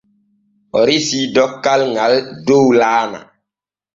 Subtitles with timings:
[0.77, 2.13] O resii dokkal ŋal
[2.45, 3.19] dow laana.